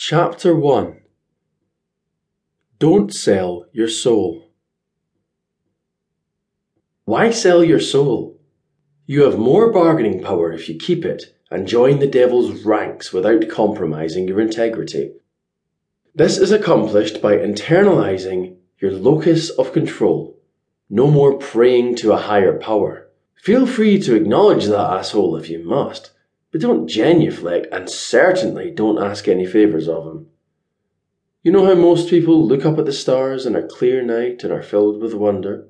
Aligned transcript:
Chapter 0.00 0.54
1 0.54 1.00
Don't 2.78 3.12
Sell 3.12 3.66
Your 3.72 3.88
Soul. 3.88 4.52
Why 7.04 7.32
sell 7.32 7.64
your 7.64 7.80
soul? 7.80 8.38
You 9.06 9.24
have 9.24 9.40
more 9.40 9.72
bargaining 9.72 10.22
power 10.22 10.52
if 10.52 10.68
you 10.68 10.78
keep 10.78 11.04
it 11.04 11.24
and 11.50 11.66
join 11.66 11.98
the 11.98 12.06
devil's 12.06 12.64
ranks 12.64 13.12
without 13.12 13.48
compromising 13.48 14.28
your 14.28 14.40
integrity. 14.40 15.14
This 16.14 16.38
is 16.38 16.52
accomplished 16.52 17.20
by 17.20 17.36
internalizing 17.36 18.58
your 18.80 18.92
locus 18.92 19.50
of 19.50 19.72
control. 19.72 20.38
No 20.88 21.10
more 21.10 21.38
praying 21.38 21.96
to 21.96 22.12
a 22.12 22.18
higher 22.18 22.56
power. 22.56 23.08
Feel 23.34 23.66
free 23.66 23.98
to 24.02 24.14
acknowledge 24.14 24.66
that 24.66 24.78
asshole 24.78 25.34
if 25.34 25.50
you 25.50 25.58
must 25.64 26.12
but 26.50 26.60
don't 26.60 26.88
genuflect 26.88 27.66
and 27.70 27.90
certainly 27.90 28.70
don't 28.70 29.02
ask 29.02 29.28
any 29.28 29.46
favours 29.46 29.88
of 29.88 30.06
him. 30.06 30.26
You 31.42 31.52
know 31.52 31.64
how 31.64 31.74
most 31.74 32.10
people 32.10 32.46
look 32.46 32.64
up 32.64 32.78
at 32.78 32.86
the 32.86 32.92
stars 32.92 33.46
in 33.46 33.54
a 33.54 33.66
clear 33.66 34.02
night 34.02 34.42
and 34.44 34.52
are 34.52 34.62
filled 34.62 35.00
with 35.00 35.14
wonder? 35.14 35.68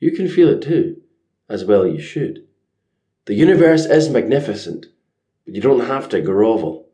You 0.00 0.12
can 0.12 0.28
feel 0.28 0.48
it 0.48 0.62
too, 0.62 1.02
as 1.48 1.64
well 1.64 1.86
you 1.86 2.00
should. 2.00 2.46
The 3.26 3.34
universe 3.34 3.86
is 3.86 4.08
magnificent, 4.08 4.86
but 5.44 5.54
you 5.54 5.60
don't 5.60 5.86
have 5.86 6.08
to 6.10 6.20
grovel. 6.20 6.88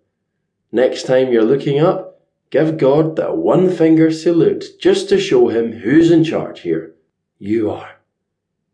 Next 0.71 1.05
time 1.05 1.31
you're 1.31 1.45
looking 1.45 1.79
up, 1.79 2.21
give 2.51 2.79
God 2.79 3.17
that 3.17 3.37
one 3.37 3.71
finger 3.71 4.11
salute 4.11 4.65
just 4.81 5.09
to 5.11 5.21
show 5.21 5.49
him 5.49 5.73
who's 5.73 6.11
in 6.11 6.25
charge 6.25 6.61
here. 6.61 6.95
You 7.39 7.71
are. 7.71 7.97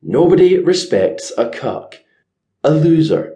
Nobody 0.01 0.59
respects 0.59 1.33
a 1.37 1.49
cuck, 1.49 1.97
a 2.63 2.71
loser, 2.71 3.35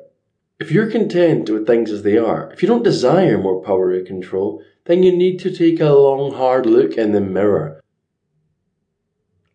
if 0.63 0.71
you're 0.71 0.89
content 0.89 1.51
with 1.51 1.67
things 1.67 1.91
as 1.91 2.05
they 2.05 2.17
are, 2.17 2.53
if 2.53 2.63
you 2.63 2.69
don't 2.69 2.85
desire 2.85 3.37
more 3.37 3.61
power 3.61 3.89
or 3.89 4.01
control, 4.03 4.63
then 4.85 5.03
you 5.03 5.11
need 5.11 5.41
to 5.41 5.51
take 5.51 5.81
a 5.81 5.87
long, 5.87 6.35
hard 6.35 6.67
look 6.67 6.93
in 6.93 7.11
the 7.11 7.21
mirror. 7.21 7.83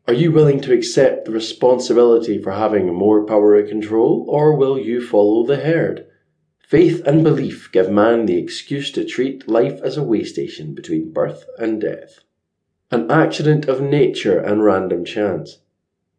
Are 0.05 0.13
you 0.13 0.33
willing 0.33 0.59
to 0.59 0.73
accept 0.73 1.23
the 1.23 1.31
responsibility 1.31 2.37
for 2.41 2.51
having 2.51 2.93
more 2.93 3.25
power 3.25 3.55
or 3.55 3.63
control, 3.63 4.25
or 4.27 4.53
will 4.57 4.77
you 4.77 4.99
follow 4.99 5.45
the 5.45 5.55
herd? 5.55 6.05
Faith 6.59 7.01
and 7.05 7.23
belief 7.23 7.71
give 7.71 7.89
man 7.89 8.25
the 8.25 8.37
excuse 8.37 8.91
to 8.91 9.05
treat 9.05 9.47
life 9.47 9.79
as 9.81 9.95
a 9.95 10.03
way 10.03 10.25
station 10.25 10.73
between 10.73 11.13
birth 11.13 11.45
and 11.57 11.79
death. 11.79 12.19
An 12.91 13.09
accident 13.09 13.65
of 13.69 13.79
nature 13.79 14.39
and 14.39 14.61
random 14.61 15.05
chance. 15.05 15.59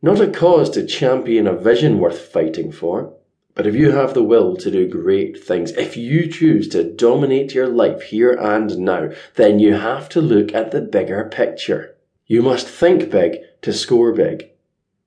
Not 0.00 0.19
a 0.19 0.28
cause 0.28 0.70
to 0.70 0.86
champion 0.86 1.47
a 1.47 1.52
vision 1.55 1.98
worth 1.98 2.20
fighting 2.33 2.73
for. 2.73 3.17
But 3.59 3.67
if 3.67 3.75
you 3.75 3.91
have 3.91 4.14
the 4.14 4.23
will 4.23 4.56
to 4.56 4.70
do 4.70 4.87
great 4.87 5.42
things, 5.42 5.73
if 5.73 5.97
you 5.97 6.28
choose 6.28 6.69
to 6.69 6.84
dominate 6.84 7.55
your 7.55 7.67
life 7.67 8.03
here 8.03 8.31
and 8.31 8.78
now, 8.78 9.11
then 9.34 9.59
you 9.59 9.75
have 9.75 10.09
to 10.11 10.20
look 10.20 10.55
at 10.55 10.70
the 10.70 10.81
bigger 10.81 11.25
picture. 11.25 11.97
You 12.29 12.41
must 12.41 12.69
think 12.69 13.11
big 13.11 13.39
to 13.62 13.73
score 13.73 14.12
big. 14.12 14.51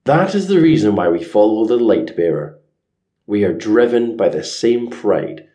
That 0.03 0.35
is 0.35 0.49
the 0.49 0.59
reason 0.59 0.97
why 0.97 1.07
we 1.07 1.23
follow 1.23 1.63
the 1.63 1.77
light 1.77 2.13
bearer. 2.17 2.59
We 3.25 3.45
are 3.45 3.53
driven 3.53 4.17
by 4.17 4.27
the 4.27 4.43
same 4.43 4.89
pride, 4.89 5.47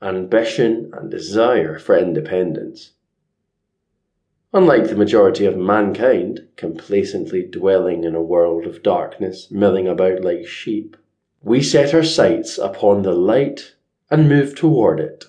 ambition, 0.00 0.92
and 0.94 1.10
desire 1.10 1.76
for 1.80 1.98
independence. 1.98 2.92
Unlike 4.52 4.90
the 4.90 4.96
majority 4.96 5.44
of 5.44 5.56
mankind, 5.56 6.46
complacently 6.54 7.42
dwelling 7.42 8.04
in 8.04 8.14
a 8.14 8.22
world 8.22 8.64
of 8.64 8.84
darkness, 8.84 9.50
milling 9.50 9.88
about 9.88 10.22
like 10.22 10.46
sheep, 10.46 10.96
we 11.44 11.62
set 11.62 11.92
our 11.92 12.02
sights 12.02 12.56
upon 12.56 13.02
the 13.02 13.12
light 13.12 13.74
and 14.10 14.28
move 14.28 14.56
toward 14.56 14.98
it. 14.98 15.26